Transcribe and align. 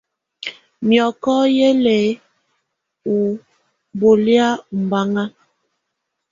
Miɔkɔ 0.87 1.33
yɛ 1.57 1.69
lɛ 1.83 1.97
ɔ 3.11 3.15
bɔlɛ̀á 3.99 4.47
ɔmbaŋa. 4.73 5.23